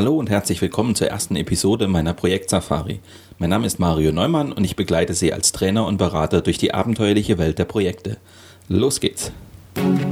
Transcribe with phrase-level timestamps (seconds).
[0.00, 3.00] Hallo und herzlich willkommen zur ersten Episode meiner Projekt Safari.
[3.38, 6.72] Mein Name ist Mario Neumann und ich begleite Sie als Trainer und Berater durch die
[6.72, 8.16] abenteuerliche Welt der Projekte.
[8.66, 9.30] Los geht's!
[9.74, 10.09] Was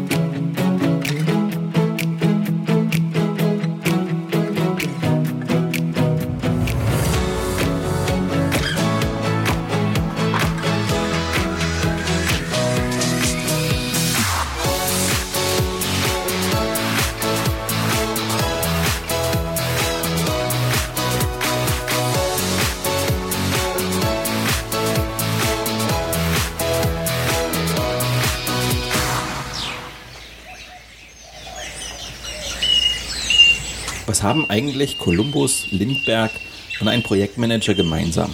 [34.59, 36.33] eigentlich Kolumbus, Lindberg
[36.81, 38.33] und ein Projektmanager gemeinsam?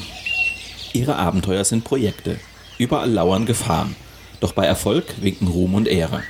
[0.95, 2.41] Ihre Abenteuer sind Projekte.
[2.78, 3.95] Überall lauern Gefahren.
[4.41, 6.23] Doch bei Erfolg winken Ruhm und Ehre.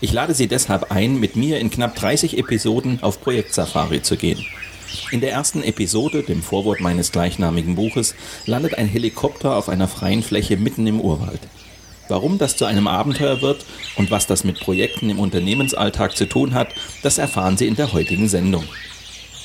[0.00, 4.46] Ich lade Sie deshalb ein, mit mir in knapp 30 Episoden auf Projektsafari zu gehen.
[5.10, 8.14] In der ersten Episode, dem Vorwort meines gleichnamigen Buches,
[8.46, 11.40] landet ein Helikopter auf einer freien Fläche mitten im Urwald.
[12.08, 13.66] Warum das zu einem Abenteuer wird
[13.96, 16.68] und was das mit Projekten im Unternehmensalltag zu tun hat,
[17.02, 18.64] das erfahren Sie in der heutigen Sendung.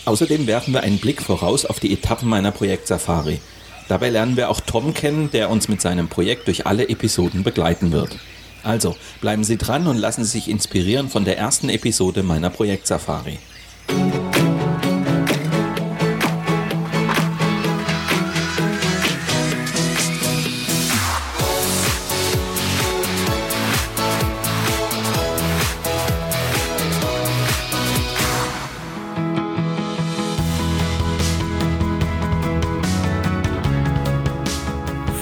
[0.08, 3.42] Außerdem werfen wir einen Blick voraus auf die Etappen meiner Projektsafari.
[3.90, 7.92] Dabei lernen wir auch Tom kennen, der uns mit seinem Projekt durch alle Episoden begleiten
[7.92, 8.18] wird.
[8.64, 13.38] Also bleiben Sie dran und lassen Sie sich inspirieren von der ersten Episode meiner Projektsafari.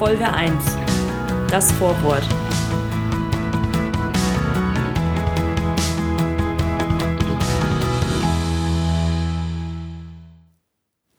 [0.05, 0.53] Folge 1.
[1.49, 2.21] Das Vorwort.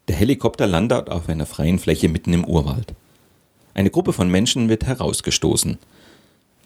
[0.06, 2.94] Der Helikopter landet auf einer freien Fläche mitten im Urwald.
[3.74, 5.78] Eine Gruppe von Menschen wird herausgestoßen.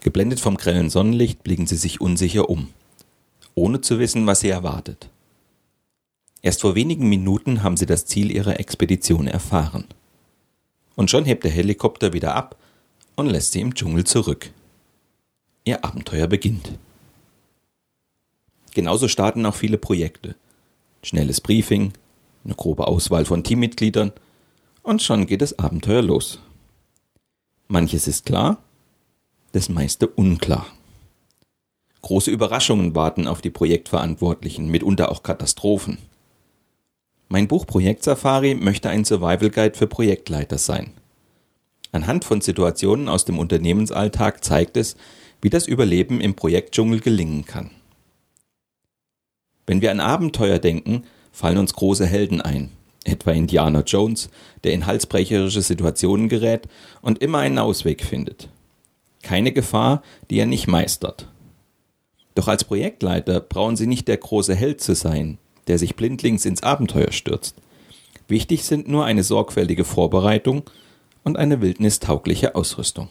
[0.01, 2.69] Geblendet vom grellen Sonnenlicht blicken sie sich unsicher um,
[3.55, 5.09] ohne zu wissen, was sie erwartet.
[6.43, 9.87] Erst vor wenigen Minuten haben sie das Ziel ihrer Expedition erfahren.
[11.01, 12.57] Und schon hebt der Helikopter wieder ab
[13.17, 14.51] und lässt sie im Dschungel zurück.
[15.65, 16.73] Ihr Abenteuer beginnt.
[18.75, 20.37] Genauso starten auch viele Projekte.
[21.03, 21.95] Schnelles Briefing,
[22.45, 24.13] eine grobe Auswahl von Teammitgliedern
[24.83, 26.39] und schon geht das Abenteuer los.
[27.67, 28.59] Manches ist klar,
[29.53, 30.67] das meiste unklar.
[32.03, 35.97] Große Überraschungen warten auf die Projektverantwortlichen, mitunter auch Katastrophen.
[37.33, 40.95] Mein Buch Projekt Safari möchte ein Survival Guide für Projektleiter sein.
[41.93, 44.97] Anhand von Situationen aus dem Unternehmensalltag zeigt es,
[45.41, 47.71] wie das Überleben im Projektdschungel gelingen kann.
[49.65, 52.71] Wenn wir an Abenteuer denken, fallen uns große Helden ein,
[53.05, 54.29] etwa Indiana Jones,
[54.65, 56.67] der in halsbrecherische Situationen gerät
[57.01, 58.49] und immer einen Ausweg findet.
[59.23, 61.29] Keine Gefahr, die er nicht meistert.
[62.35, 66.63] Doch als Projektleiter brauchen Sie nicht der große Held zu sein, der sich blindlings ins
[66.63, 67.57] Abenteuer stürzt.
[68.29, 70.63] Wichtig sind nur eine sorgfältige Vorbereitung
[71.25, 73.09] und eine wildnistaugliche Ausrüstung.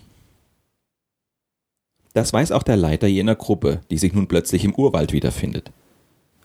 [2.13, 5.71] Das weiß auch der Leiter jener Gruppe, die sich nun plötzlich im Urwald wiederfindet.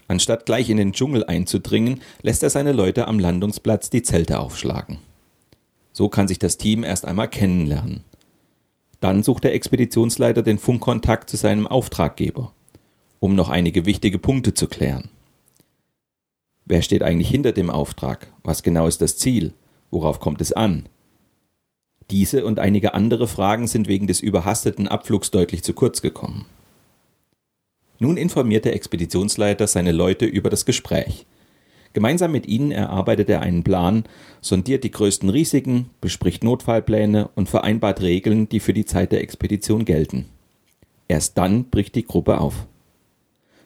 [0.06, 4.98] Anstatt gleich in den Dschungel einzudringen, lässt er seine Leute am Landungsplatz die Zelte aufschlagen.
[5.92, 8.04] So kann sich das Team erst einmal kennenlernen.
[9.00, 12.52] Dann sucht der Expeditionsleiter den Funkkontakt zu seinem Auftraggeber,
[13.20, 15.08] um noch einige wichtige Punkte zu klären.
[16.66, 18.32] Wer steht eigentlich hinter dem Auftrag?
[18.42, 19.52] Was genau ist das Ziel?
[19.90, 20.88] Worauf kommt es an?
[22.10, 26.46] Diese und einige andere Fragen sind wegen des überhasteten Abflugs deutlich zu kurz gekommen.
[27.98, 31.26] Nun informiert der Expeditionsleiter seine Leute über das Gespräch.
[31.92, 34.04] Gemeinsam mit ihnen erarbeitet er einen Plan,
[34.40, 39.84] sondiert die größten Risiken, bespricht Notfallpläne und vereinbart Regeln, die für die Zeit der Expedition
[39.84, 40.26] gelten.
[41.06, 42.66] Erst dann bricht die Gruppe auf.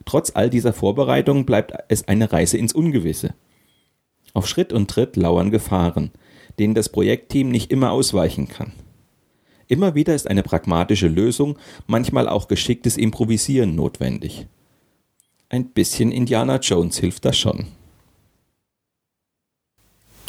[0.09, 3.35] Trotz all dieser Vorbereitungen bleibt es eine Reise ins Ungewisse.
[4.33, 6.13] Auf Schritt und Tritt lauern Gefahren,
[6.59, 8.73] denen das Projektteam nicht immer ausweichen kann.
[9.67, 14.47] Immer wieder ist eine pragmatische Lösung, manchmal auch geschicktes Improvisieren notwendig.
[15.51, 17.67] Ein bisschen Indiana Jones hilft da schon.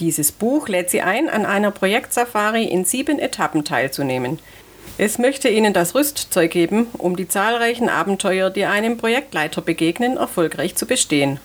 [0.01, 4.39] Dieses Buch lädt Sie ein, an einer Projektsafari in sieben Etappen teilzunehmen.
[4.97, 10.75] Es möchte Ihnen das Rüstzeug geben, um die zahlreichen Abenteuer, die einem Projektleiter begegnen, erfolgreich
[10.75, 11.39] zu bestehen.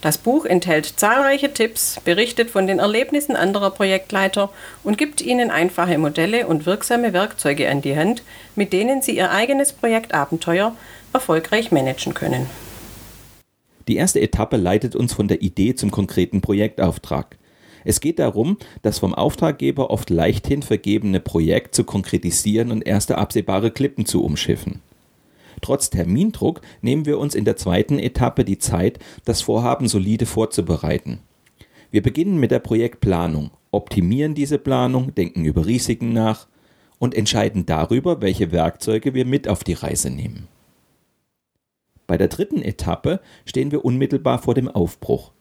[0.00, 4.50] Das Buch enthält zahlreiche Tipps, berichtet von den Erlebnissen anderer Projektleiter
[4.84, 8.22] und gibt Ihnen einfache Modelle und wirksame Werkzeuge an die Hand,
[8.54, 10.76] mit denen Sie Ihr eigenes Projektabenteuer
[11.12, 12.46] erfolgreich managen können.
[13.88, 17.37] Die erste Etappe leitet uns von der Idee zum konkreten Projektauftrag.
[17.88, 23.70] Es geht darum, das vom Auftraggeber oft leichthin vergebene Projekt zu konkretisieren und erste absehbare
[23.70, 24.82] Klippen zu umschiffen.
[25.62, 31.20] Trotz Termindruck nehmen wir uns in der zweiten Etappe die Zeit, das Vorhaben solide vorzubereiten.
[31.90, 36.46] Wir beginnen mit der Projektplanung, optimieren diese Planung, denken über Risiken nach
[36.98, 40.46] und entscheiden darüber, welche Werkzeuge wir mit auf die Reise nehmen.
[42.06, 45.32] Bei der dritten Etappe stehen wir unmittelbar vor dem Aufbruch.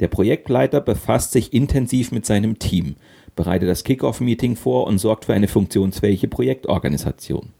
[0.00, 2.96] Der Projektleiter befasst sich intensiv mit seinem Team,
[3.34, 7.50] bereitet das Kickoff-Meeting vor und sorgt für eine funktionsfähige Projektorganisation.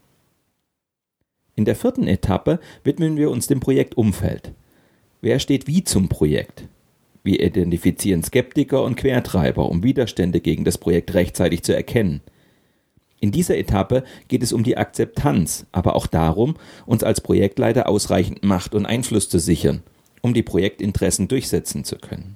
[1.55, 4.51] In der vierten Etappe widmen wir uns dem Projektumfeld.
[5.21, 6.67] Wer steht wie zum Projekt?
[7.23, 12.21] Wir identifizieren Skeptiker und Quertreiber, um Widerstände gegen das Projekt rechtzeitig zu erkennen.
[13.19, 16.55] In dieser Etappe geht es um die Akzeptanz, aber auch darum,
[16.85, 19.81] uns als Projektleiter ausreichend Macht und Einfluss zu sichern,
[20.27, 22.35] um die Projektinteressen durchsetzen zu können.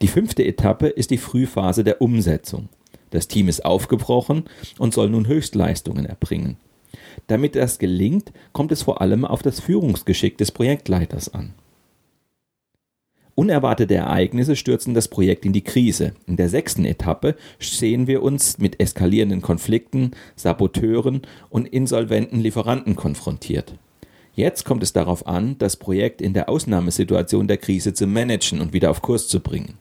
[0.00, 2.68] Die fünfte Etappe ist die Frühphase der Umsetzung.
[3.10, 4.44] Das Team ist aufgebrochen
[4.78, 6.56] und soll nun Höchstleistungen erbringen.
[7.26, 11.52] Damit das gelingt, kommt es vor allem auf das Führungsgeschick des Projektleiters an.
[13.34, 16.14] Unerwartete Ereignisse stürzen das Projekt in die Krise.
[16.26, 23.74] In der sechsten Etappe sehen wir uns mit eskalierenden Konflikten, Saboteuren und insolventen Lieferanten konfrontiert.
[24.38, 28.72] Jetzt kommt es darauf an, das Projekt in der Ausnahmesituation der Krise zu managen und
[28.72, 29.78] wieder auf Kurs zu bringen.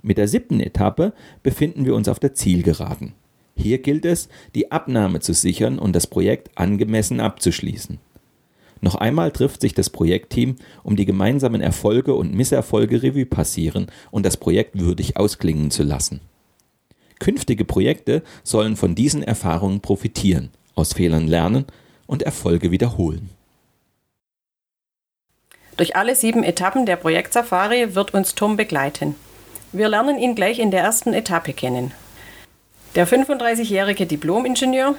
[0.00, 1.12] Mit der siebten Etappe
[1.42, 3.12] befinden wir uns auf der Zielgeraden.
[3.54, 7.98] Hier gilt es, die Abnahme zu sichern und das Projekt angemessen abzuschließen.
[8.80, 14.24] Noch einmal trifft sich das Projektteam, um die gemeinsamen Erfolge und Misserfolge Revue passieren und
[14.24, 16.22] das Projekt würdig ausklingen zu lassen.
[17.18, 21.66] Künftige Projekte sollen von diesen Erfahrungen profitieren, aus Fehlern lernen
[22.12, 23.30] und Erfolge wiederholen.
[25.78, 29.16] Durch alle sieben Etappen der Projektsafari wird uns Tom begleiten.
[29.72, 31.92] Wir lernen ihn gleich in der ersten Etappe kennen.
[32.94, 34.94] Der 35-jährige Diplomingenieur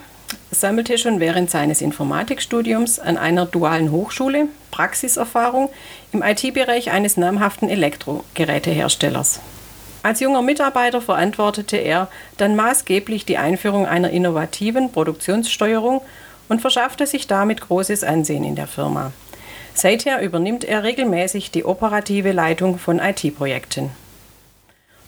[0.50, 5.70] sammelte schon während seines Informatikstudiums an einer dualen Hochschule Praxiserfahrung
[6.12, 9.40] im IT-Bereich eines namhaften Elektrogeräteherstellers.
[10.02, 16.02] Als junger Mitarbeiter verantwortete er dann maßgeblich die Einführung einer innovativen Produktionssteuerung
[16.50, 19.12] und verschaffte sich damit großes Ansehen in der Firma.
[19.74, 23.92] Seither übernimmt er regelmäßig die operative Leitung von IT-Projekten.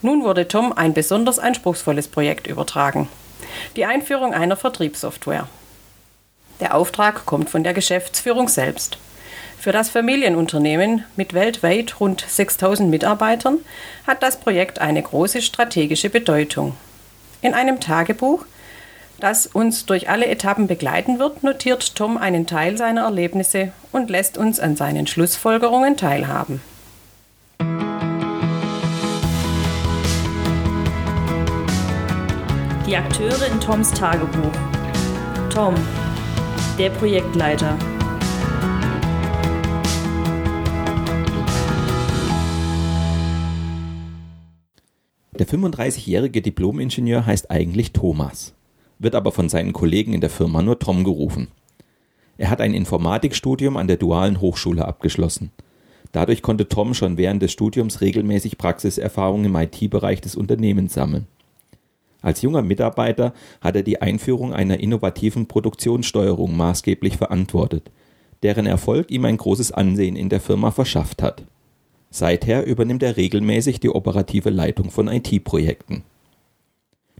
[0.01, 3.07] Nun wurde Tom ein besonders anspruchsvolles Projekt übertragen.
[3.75, 5.47] Die Einführung einer Vertriebssoftware.
[6.59, 8.97] Der Auftrag kommt von der Geschäftsführung selbst.
[9.59, 13.59] Für das Familienunternehmen mit weltweit rund 6000 Mitarbeitern
[14.05, 16.77] hat das Projekt eine große strategische Bedeutung.
[17.41, 18.45] In einem Tagebuch,
[19.25, 24.37] das uns durch alle Etappen begleiten wird, notiert Tom einen Teil seiner Erlebnisse und lässt
[24.37, 26.61] uns an seinen Schlussfolgerungen teilhaben.
[32.85, 34.51] Die Akteure in Toms Tagebuch.
[35.51, 35.73] Tom,
[36.77, 37.75] der Projektleiter.
[45.39, 48.53] Der 35-jährige Diplomingenieur heißt eigentlich Thomas,
[48.99, 51.47] wird aber von seinen Kollegen in der Firma nur Tom gerufen.
[52.37, 55.51] Er hat ein Informatikstudium an der Dualen Hochschule abgeschlossen.
[56.11, 61.27] Dadurch konnte Tom schon während des Studiums regelmäßig Praxiserfahrung im IT-Bereich des Unternehmens sammeln.
[62.21, 67.91] Als junger Mitarbeiter hat er die Einführung einer innovativen Produktionssteuerung maßgeblich verantwortet,
[68.43, 71.43] deren Erfolg ihm ein großes Ansehen in der Firma verschafft hat.
[72.09, 76.03] Seither übernimmt er regelmäßig die operative Leitung von IT-Projekten.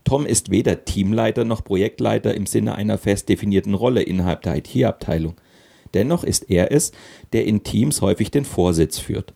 [0.05, 5.35] Tom ist weder Teamleiter noch Projektleiter im Sinne einer fest definierten Rolle innerhalb der IT-Abteilung.
[5.93, 6.91] Dennoch ist er es,
[7.33, 9.33] der in Teams häufig den Vorsitz führt.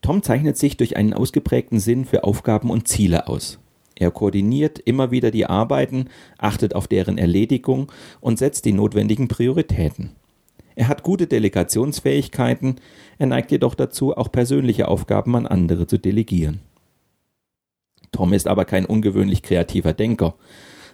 [0.00, 3.58] Tom zeichnet sich durch einen ausgeprägten Sinn für Aufgaben und Ziele aus.
[3.96, 10.12] Er koordiniert immer wieder die Arbeiten, achtet auf deren Erledigung und setzt die notwendigen Prioritäten.
[10.76, 12.76] Er hat gute Delegationsfähigkeiten,
[13.18, 16.60] er neigt jedoch dazu, auch persönliche Aufgaben an andere zu delegieren.
[18.12, 20.34] Tom ist aber kein ungewöhnlich kreativer Denker.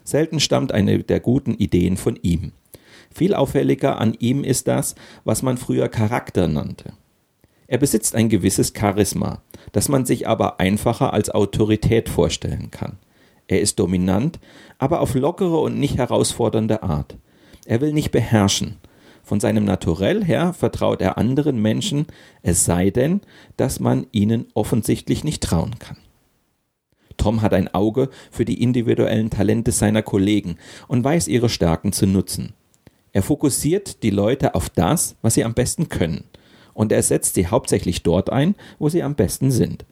[0.04, 2.52] Selten stammt eine der guten Ideen von ihm.
[3.12, 4.94] Viel auffälliger an ihm ist das,
[5.24, 6.92] was man früher Charakter nannte.
[7.66, 9.42] Er besitzt ein gewisses Charisma,
[9.72, 12.98] das man sich aber einfacher als Autorität vorstellen kann.
[13.46, 14.40] Er ist dominant,
[14.78, 17.16] aber auf lockere und nicht herausfordernde Art.
[17.66, 18.76] Er will nicht beherrschen.
[19.22, 22.06] Von seinem Naturell her vertraut er anderen Menschen,
[22.42, 23.22] es sei denn,
[23.56, 25.96] dass man ihnen offensichtlich nicht trauen kann.
[27.24, 32.06] Tom hat ein Auge für die individuellen Talente seiner Kollegen und weiß ihre Stärken zu
[32.06, 32.52] nutzen.
[33.14, 36.24] Er fokussiert die Leute auf das, was sie am besten können.
[36.74, 39.86] Und er setzt sie hauptsächlich dort ein, wo sie am besten sind.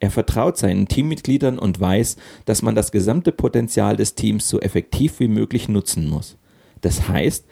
[0.00, 5.20] Er vertraut seinen Teammitgliedern und weiß, dass man das gesamte Potenzial des Teams so effektiv
[5.20, 6.38] wie möglich nutzen muss.
[6.80, 7.44] Das heißt,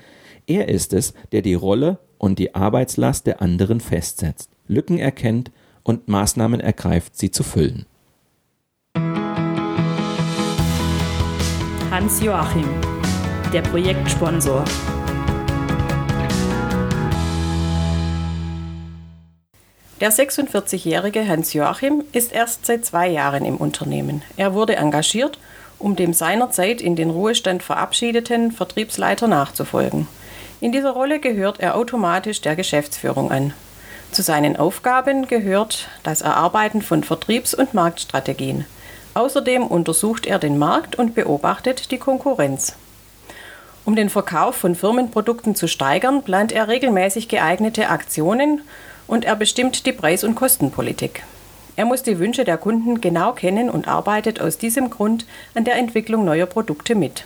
[0.47, 5.51] er ist es, der die Rolle und die Arbeitslast der anderen festsetzt, Lücken erkennt
[5.83, 7.85] und Maßnahmen ergreift, sie zu füllen.
[11.91, 12.69] Hans Joachim,
[13.53, 14.65] der Projektsponsor.
[20.01, 24.23] Der 46-jährige Hans Joachim ist erst seit zwei Jahren im Unternehmen.
[24.37, 25.41] Er wurde engagiert,
[25.81, 30.07] um dem seinerzeit in den Ruhestand verabschiedeten Vertriebsleiter nachzufolgen.
[30.61, 33.53] In dieser Rolle gehört er automatisch der Geschäftsführung an.
[34.13, 38.65] Zu seinen Aufgaben gehört das Erarbeiten von Vertriebs- und Marktstrategien.
[39.15, 42.75] Außerdem untersucht er den Markt und beobachtet die Konkurrenz.
[43.85, 48.61] Um den Verkauf von Firmenprodukten zu steigern, plant er regelmäßig geeignete Aktionen
[49.07, 51.25] und er bestimmt die Preis- und Kostenpolitik.
[51.77, 55.25] Er muss die Wünsche der Kunden genau kennen und arbeitet aus diesem Grund
[55.55, 57.25] an der Entwicklung neuer Produkte mit.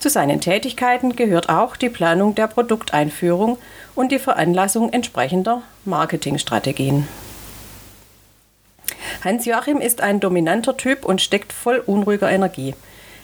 [0.00, 3.58] Zu seinen Tätigkeiten gehört auch die Planung der Produkteinführung
[3.94, 7.06] und die Veranlassung entsprechender Marketingstrategien.
[9.22, 12.74] Hans-Joachim ist ein dominanter Typ und steckt voll unruhiger Energie.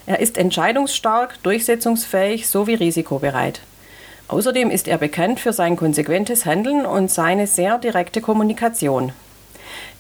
[0.07, 3.61] Er ist entscheidungsstark, durchsetzungsfähig sowie risikobereit.
[4.29, 9.13] Außerdem ist er bekannt für sein konsequentes Handeln und seine sehr direkte Kommunikation.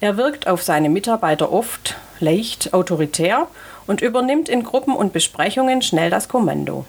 [0.00, 3.48] Er wirkt auf seine Mitarbeiter oft leicht autoritär
[3.86, 6.84] und übernimmt in Gruppen und Besprechungen schnell das Kommando.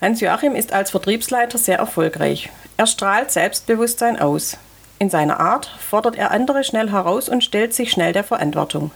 [0.00, 2.50] Hans-Joachim ist als Vertriebsleiter sehr erfolgreich.
[2.76, 4.56] Er strahlt Selbstbewusstsein aus.
[5.02, 8.90] In seiner Art fordert er andere schnell heraus und stellt sich schnell der Verantwortung.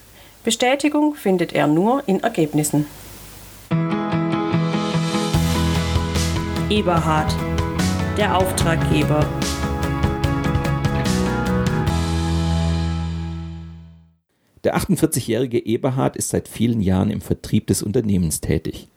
[0.44, 2.84] Bestätigung findet er nur in Ergebnissen.
[6.68, 7.34] Eberhard,
[8.18, 9.26] der Auftraggeber.
[14.62, 18.88] Der 48-jährige Eberhard ist seit vielen Jahren im Vertrieb des Unternehmens tätig.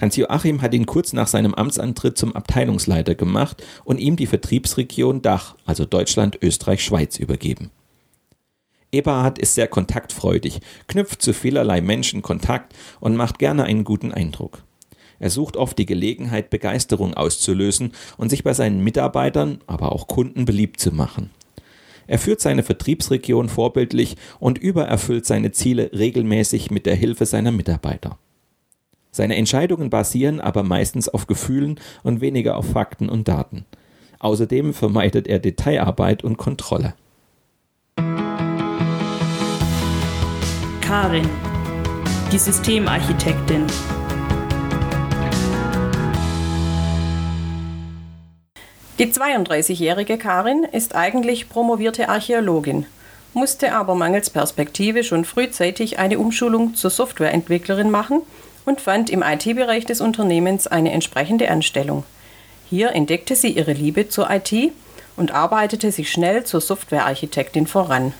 [0.00, 5.56] Hans-Joachim hat ihn kurz nach seinem Amtsantritt zum Abteilungsleiter gemacht und ihm die Vertriebsregion Dach,
[5.66, 7.70] also Deutschland, Österreich, Schweiz, übergeben.
[8.92, 14.62] Eberhard ist sehr kontaktfreudig, knüpft zu vielerlei Menschen Kontakt und macht gerne einen guten Eindruck.
[15.18, 20.44] Er sucht oft die Gelegenheit, Begeisterung auszulösen und sich bei seinen Mitarbeitern, aber auch Kunden
[20.44, 21.30] beliebt zu machen.
[22.06, 28.18] Er führt seine Vertriebsregion vorbildlich und übererfüllt seine Ziele regelmäßig mit der Hilfe seiner Mitarbeiter.
[29.18, 33.64] Seine Entscheidungen basieren aber meistens auf Gefühlen und weniger auf Fakten und Daten.
[34.20, 36.94] Außerdem vermeidet er Detailarbeit und Kontrolle.
[40.80, 41.28] Karin,
[42.30, 43.66] die Systemarchitektin.
[49.00, 52.86] Die 32-jährige Karin ist eigentlich promovierte Archäologin,
[53.34, 58.22] musste aber mangels Perspektive schon frühzeitig eine Umschulung zur Softwareentwicklerin machen
[58.68, 62.04] und fand im IT-Bereich des Unternehmens eine entsprechende Anstellung.
[62.68, 64.52] Hier entdeckte sie ihre Liebe zur IT
[65.16, 68.12] und arbeitete sich schnell zur Softwarearchitektin voran.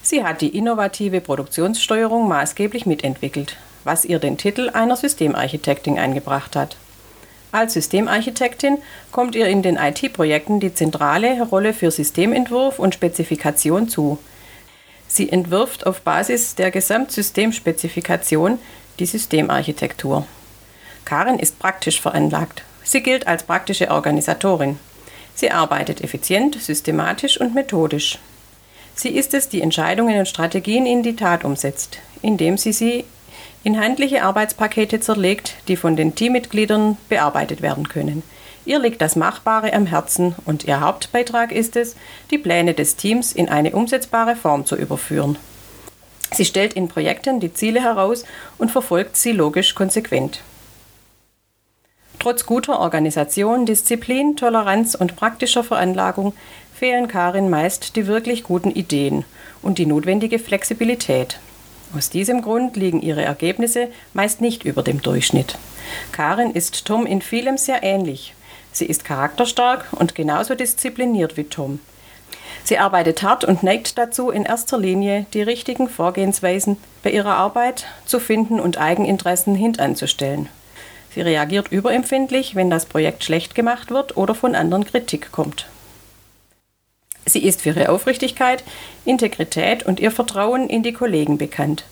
[0.00, 6.76] Sie hat die innovative Produktionssteuerung maßgeblich mitentwickelt, was ihr den Titel einer Systemarchitektin eingebracht hat.
[7.50, 8.78] Als Systemarchitektin
[9.10, 14.18] kommt ihr in den IT-Projekten die zentrale Rolle für Systementwurf und Spezifikation zu.
[15.08, 18.60] Sie entwirft auf Basis der Gesamtsystemspezifikation
[19.00, 20.26] die Systemarchitektur.
[21.04, 22.62] Karin ist praktisch veranlagt.
[22.84, 24.78] Sie gilt als praktische Organisatorin.
[25.34, 28.18] Sie arbeitet effizient, systematisch und methodisch.
[28.94, 33.04] Sie ist es, die Entscheidungen und Strategien in die Tat umsetzt, indem sie sie
[33.64, 38.22] in handliche Arbeitspakete zerlegt, die von den Teammitgliedern bearbeitet werden können.
[38.66, 41.96] Ihr liegt das Machbare am Herzen und ihr Hauptbeitrag ist es,
[42.30, 45.38] die Pläne des Teams in eine umsetzbare Form zu überführen.
[46.32, 48.24] Sie stellt in Projekten die Ziele heraus
[48.58, 50.42] und verfolgt sie logisch konsequent.
[52.18, 56.34] Trotz guter Organisation, Disziplin, Toleranz und praktischer Veranlagung
[56.74, 59.24] fehlen Karin meist die wirklich guten Ideen
[59.62, 61.38] und die notwendige Flexibilität.
[61.96, 65.58] Aus diesem Grund liegen ihre Ergebnisse meist nicht über dem Durchschnitt.
[66.12, 68.34] Karin ist Tom in vielem sehr ähnlich.
[68.70, 71.80] Sie ist charakterstark und genauso diszipliniert wie Tom.
[72.64, 77.86] Sie arbeitet hart und neigt dazu, in erster Linie die richtigen Vorgehensweisen bei ihrer Arbeit
[78.04, 80.48] zu finden und Eigeninteressen hintanzustellen.
[81.12, 85.66] Sie reagiert überempfindlich, wenn das Projekt schlecht gemacht wird oder von anderen Kritik kommt.
[87.26, 88.64] Sie ist für ihre Aufrichtigkeit,
[89.04, 91.84] Integrität und ihr Vertrauen in die Kollegen bekannt.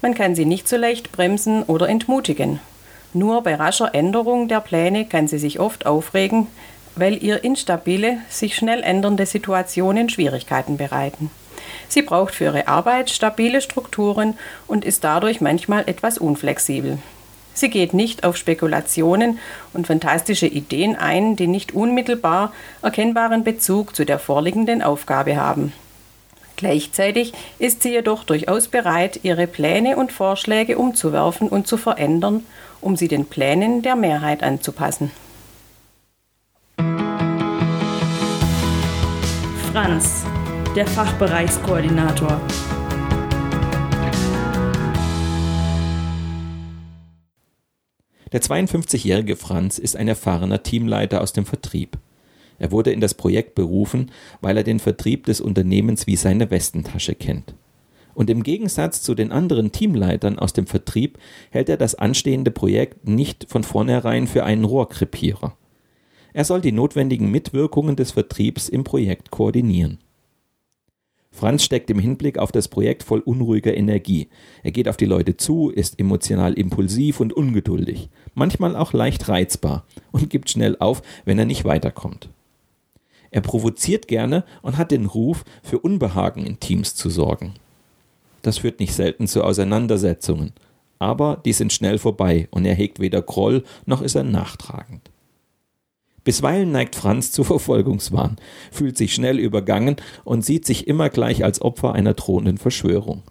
[0.00, 2.60] Man kann sie nicht so leicht bremsen oder entmutigen.
[3.14, 6.46] Nur bei rascher Änderung der Pläne kann sie sich oft aufregen,
[6.96, 11.30] weil ihr instabile, sich schnell ändernde Situationen Schwierigkeiten bereiten.
[11.88, 16.98] Sie braucht für ihre Arbeit stabile Strukturen und ist dadurch manchmal etwas unflexibel.
[17.54, 19.38] Sie geht nicht auf Spekulationen
[19.74, 25.72] und fantastische Ideen ein, die nicht unmittelbar erkennbaren Bezug zu der vorliegenden Aufgabe haben.
[26.56, 32.46] Gleichzeitig ist sie jedoch durchaus bereit, ihre Pläne und Vorschläge umzuwerfen und zu verändern,
[32.80, 35.10] um sie den Plänen der Mehrheit anzupassen.
[39.72, 40.26] Franz,
[40.76, 42.42] der Fachbereichskoordinator.
[48.30, 51.96] Der 52-jährige Franz ist ein erfahrener Teamleiter aus dem Vertrieb.
[52.58, 54.10] Er wurde in das Projekt berufen,
[54.42, 57.54] weil er den Vertrieb des Unternehmens wie seine Westentasche kennt.
[58.12, 63.08] Und im Gegensatz zu den anderen Teamleitern aus dem Vertrieb hält er das anstehende Projekt
[63.08, 65.56] nicht von vornherein für einen Rohrkrepierer.
[66.32, 69.98] Er soll die notwendigen Mitwirkungen des Vertriebs im Projekt koordinieren.
[71.30, 74.28] Franz steckt im Hinblick auf das Projekt voll unruhiger Energie.
[74.62, 79.86] Er geht auf die Leute zu, ist emotional impulsiv und ungeduldig, manchmal auch leicht reizbar
[80.12, 82.28] und gibt schnell auf, wenn er nicht weiterkommt.
[83.30, 87.54] Er provoziert gerne und hat den Ruf, für Unbehagen in Teams zu sorgen.
[88.42, 90.52] Das führt nicht selten zu Auseinandersetzungen,
[90.98, 95.11] aber die sind schnell vorbei und er hegt weder Groll noch ist er nachtragend.
[96.24, 98.36] Bisweilen neigt Franz zu Verfolgungswahn,
[98.70, 103.22] fühlt sich schnell übergangen und sieht sich immer gleich als Opfer einer drohenden Verschwörung.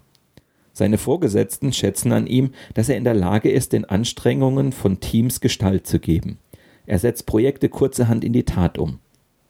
[0.74, 5.40] Seine Vorgesetzten schätzen an ihm, dass er in der Lage ist, den Anstrengungen von Teams
[5.40, 6.38] Gestalt zu geben.
[6.86, 8.98] Er setzt Projekte kurzerhand in die Tat um.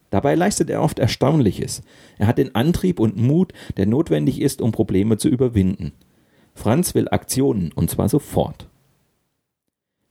[0.09, 1.81] Dabei leistet er oft Erstaunliches.
[2.19, 5.93] Er hat den Antrieb und Mut, der notwendig ist, um Probleme zu überwinden.
[6.53, 8.67] Franz will Aktionen, und zwar sofort.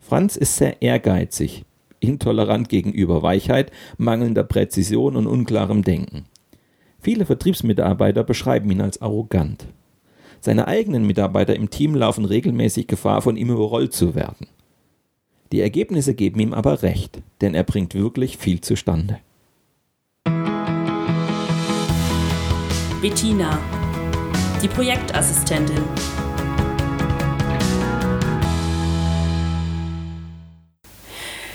[0.01, 1.65] Franz ist sehr ehrgeizig,
[2.03, 6.25] intolerant gegenüber Weichheit, mangelnder Präzision und unklarem Denken.
[7.01, 9.67] Viele Vertriebsmitarbeiter beschreiben ihn als arrogant.
[10.41, 14.47] Seine eigenen Mitarbeiter im Team laufen regelmäßig Gefahr, von ihm überrollt zu werden.
[15.53, 19.19] Die Ergebnisse geben ihm aber recht, denn er bringt wirklich viel zustande.
[23.03, 23.59] Bettina,
[24.63, 26.22] die Projektassistentin.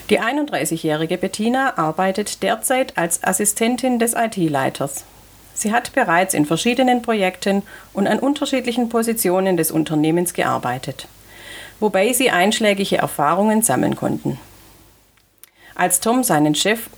[0.09, 5.03] Die 31-jährige Bettina arbeitet derzeit als Assistentin des IT-Leiters.
[5.53, 11.07] Sie hat bereits in verschiedenen Projekten und an unterschiedlichen Positionen des Unternehmens gearbeitet,
[11.81, 14.39] wobei sie einschlägige Erfahrungen sammeln konnten.
[15.75, 16.89] Als Tom seinen Chef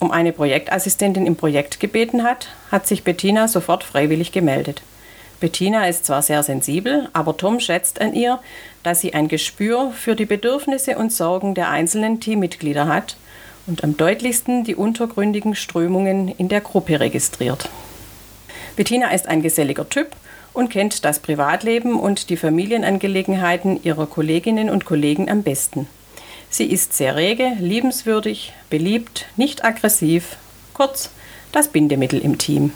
[0.00, 4.82] um eine Projektassistentin im Projekt gebeten hat, hat sich Bettina sofort freiwillig gemeldet.
[5.40, 8.40] Bettina ist zwar sehr sensibel, aber Tom schätzt an ihr,
[8.82, 13.16] dass sie ein Gespür für die Bedürfnisse und Sorgen der einzelnen Teammitglieder hat
[13.66, 17.70] und am deutlichsten die untergründigen Strömungen in der Gruppe registriert.
[18.76, 20.14] Bettina ist ein geselliger Typ
[20.52, 25.86] und kennt das Privatleben und die Familienangelegenheiten ihrer Kolleginnen und Kollegen am besten.
[26.50, 30.36] Sie ist sehr rege, liebenswürdig, beliebt, nicht aggressiv,
[30.74, 31.10] kurz
[31.52, 32.72] das Bindemittel im Team.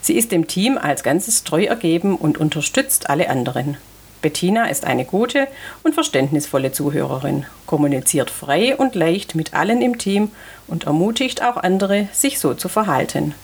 [0.00, 3.76] Sie ist dem Team als Ganzes treu ergeben und unterstützt alle anderen.
[4.22, 5.48] Bettina ist eine gute
[5.82, 10.30] und verständnisvolle Zuhörerin, kommuniziert frei und leicht mit allen im Team
[10.68, 13.34] und ermutigt auch andere, sich so zu verhalten.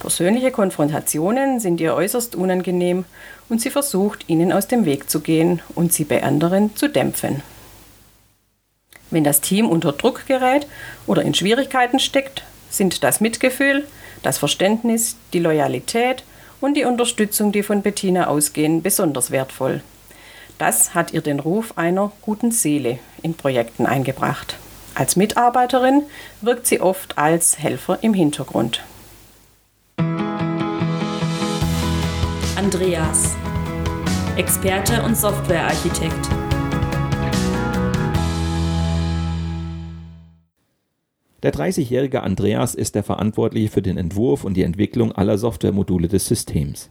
[0.00, 3.04] Persönliche Konfrontationen sind ihr äußerst unangenehm
[3.48, 7.42] und sie versucht, ihnen aus dem Weg zu gehen und sie bei anderen zu dämpfen.
[9.10, 10.66] Wenn das Team unter Druck gerät
[11.06, 13.84] oder in Schwierigkeiten steckt, sind das Mitgefühl,
[14.22, 16.24] das Verständnis, die Loyalität
[16.60, 19.82] und die Unterstützung, die von Bettina ausgehen, besonders wertvoll.
[20.58, 24.56] Das hat ihr den Ruf einer guten Seele in Projekten eingebracht.
[24.94, 26.02] Als Mitarbeiterin
[26.42, 28.82] wirkt sie oft als Helfer im Hintergrund.
[32.56, 33.36] Andreas,
[34.36, 36.28] Experte und Softwarearchitekt.
[41.42, 46.26] Der 30-jährige Andreas ist der Verantwortliche für den Entwurf und die Entwicklung aller Softwaremodule des
[46.26, 46.90] Systems.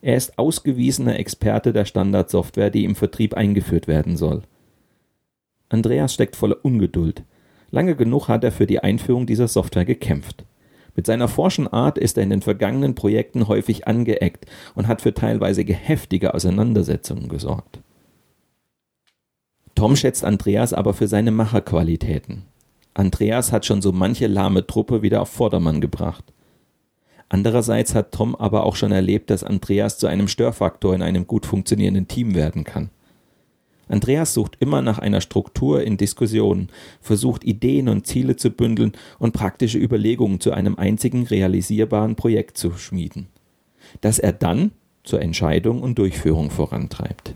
[0.00, 4.42] Er ist ausgewiesener Experte der Standardsoftware, die im Vertrieb eingeführt werden soll.
[5.68, 7.24] Andreas steckt voller Ungeduld.
[7.70, 10.44] Lange genug hat er für die Einführung dieser Software gekämpft.
[10.94, 15.12] Mit seiner forschen Art ist er in den vergangenen Projekten häufig angeeckt und hat für
[15.12, 17.80] teilweise heftige Auseinandersetzungen gesorgt.
[19.74, 22.44] Tom schätzt Andreas aber für seine Macherqualitäten.
[22.96, 26.24] Andreas hat schon so manche lahme Truppe wieder auf Vordermann gebracht.
[27.28, 31.44] Andererseits hat Tom aber auch schon erlebt, dass Andreas zu einem Störfaktor in einem gut
[31.44, 32.88] funktionierenden Team werden kann.
[33.88, 36.68] Andreas sucht immer nach einer Struktur in Diskussionen,
[37.02, 42.72] versucht Ideen und Ziele zu bündeln und praktische Überlegungen zu einem einzigen realisierbaren Projekt zu
[42.78, 43.26] schmieden,
[44.00, 44.72] das er dann
[45.04, 47.34] zur Entscheidung und Durchführung vorantreibt.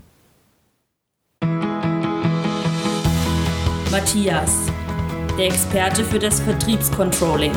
[3.91, 4.67] Matthias,
[5.37, 7.53] der Experte für das Vertriebscontrolling.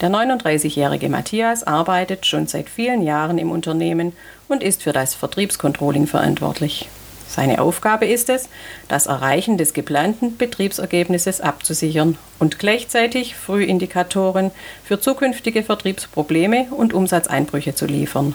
[0.00, 4.12] Der 39-jährige Matthias arbeitet schon seit vielen Jahren im Unternehmen
[4.46, 6.88] und ist für das Vertriebscontrolling verantwortlich.
[7.26, 8.48] Seine Aufgabe ist es,
[8.88, 14.50] das Erreichen des geplanten Betriebsergebnisses abzusichern und gleichzeitig Frühindikatoren
[14.84, 18.34] für zukünftige Vertriebsprobleme und Umsatzeinbrüche zu liefern.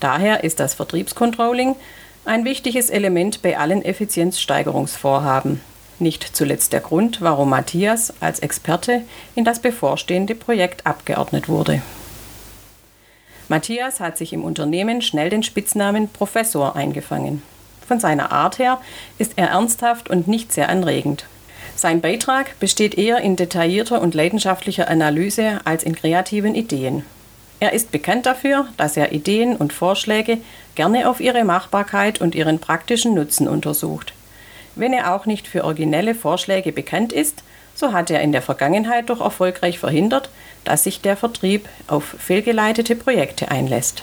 [0.00, 1.76] Daher ist das Vertriebscontrolling
[2.24, 5.60] ein wichtiges Element bei allen Effizienzsteigerungsvorhaben,
[5.98, 9.02] nicht zuletzt der Grund, warum Matthias als Experte
[9.34, 11.82] in das bevorstehende Projekt abgeordnet wurde.
[13.48, 17.42] Matthias hat sich im Unternehmen schnell den Spitznamen Professor eingefangen.
[17.86, 18.80] Von seiner Art her
[19.18, 21.26] ist er ernsthaft und nicht sehr anregend.
[21.74, 27.04] Sein Beitrag besteht eher in detaillierter und leidenschaftlicher Analyse als in kreativen Ideen.
[27.60, 30.38] Er ist bekannt dafür, dass er Ideen und Vorschläge
[30.74, 34.12] gerne auf ihre Machbarkeit und ihren praktischen Nutzen untersucht.
[34.74, 37.42] Wenn er auch nicht für originelle Vorschläge bekannt ist,
[37.74, 40.30] so hat er in der Vergangenheit doch erfolgreich verhindert,
[40.64, 44.02] dass sich der Vertrieb auf fehlgeleitete Projekte einlässt.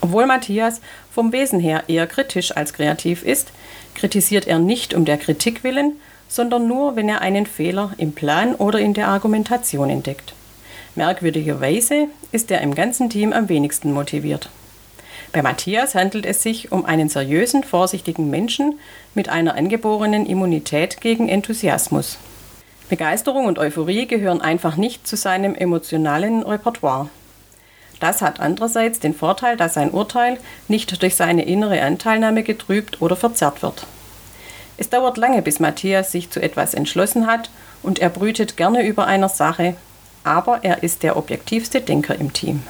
[0.00, 3.52] Obwohl Matthias vom Wesen her eher kritisch als kreativ ist,
[3.94, 5.92] kritisiert er nicht um der Kritik willen,
[6.28, 10.34] sondern nur, wenn er einen Fehler im Plan oder in der Argumentation entdeckt.
[10.94, 14.48] Merkwürdigerweise ist er im ganzen Team am wenigsten motiviert.
[15.34, 18.78] Bei Matthias handelt es sich um einen seriösen, vorsichtigen Menschen
[19.14, 22.18] mit einer angeborenen Immunität gegen Enthusiasmus.
[22.88, 27.08] Begeisterung und Euphorie gehören einfach nicht zu seinem emotionalen Repertoire.
[27.98, 33.16] Das hat andererseits den Vorteil, dass sein Urteil nicht durch seine innere Anteilnahme getrübt oder
[33.16, 33.88] verzerrt wird.
[34.76, 37.50] Es dauert lange, bis Matthias sich zu etwas entschlossen hat
[37.82, 39.74] und er brütet gerne über einer Sache,
[40.22, 42.62] aber er ist der objektivste Denker im Team.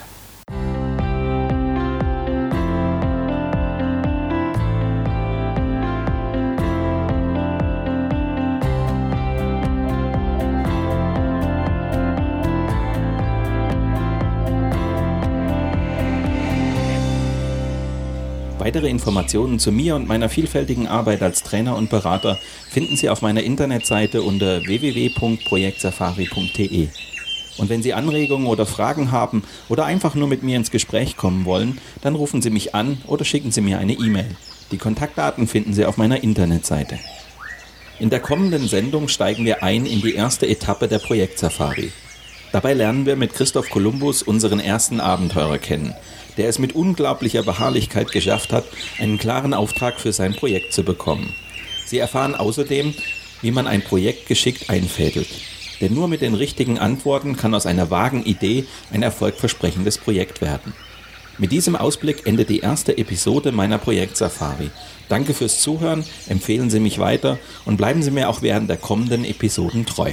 [18.74, 23.22] Weitere Informationen zu mir und meiner vielfältigen Arbeit als Trainer und Berater finden Sie auf
[23.22, 26.88] meiner Internetseite unter www.projektsafari.de.
[27.56, 31.44] Und wenn Sie Anregungen oder Fragen haben oder einfach nur mit mir ins Gespräch kommen
[31.44, 34.34] wollen, dann rufen Sie mich an oder schicken Sie mir eine E-Mail.
[34.72, 36.98] Die Kontaktdaten finden Sie auf meiner Internetseite.
[38.00, 41.92] In der kommenden Sendung steigen wir ein in die erste Etappe der Projektsafari.
[42.54, 45.92] Dabei lernen wir mit Christoph Kolumbus unseren ersten Abenteurer kennen,
[46.36, 48.62] der es mit unglaublicher Beharrlichkeit geschafft hat,
[49.00, 51.34] einen klaren Auftrag für sein Projekt zu bekommen.
[51.84, 52.94] Sie erfahren außerdem,
[53.42, 55.26] wie man ein Projekt geschickt einfädelt.
[55.80, 60.74] Denn nur mit den richtigen Antworten kann aus einer vagen Idee ein erfolgversprechendes Projekt werden.
[61.38, 64.70] Mit diesem Ausblick endet die erste Episode meiner Projektsafari.
[65.08, 69.24] Danke fürs Zuhören, empfehlen Sie mich weiter und bleiben Sie mir auch während der kommenden
[69.24, 70.12] Episoden treu.